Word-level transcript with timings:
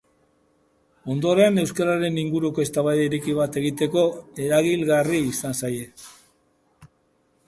Ondoren, 1.15 1.59
euskararen 1.63 2.17
inguruko 2.21 2.65
eztabaida 2.67 3.05
ireki 3.09 3.35
bat 3.41 3.59
egiteko 3.63 4.05
eragilgarri 4.47 5.21
izan 5.35 5.55
zaie. 5.61 5.85